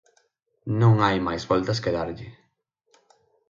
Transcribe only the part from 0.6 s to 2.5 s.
Non hai máis voltas que darlle.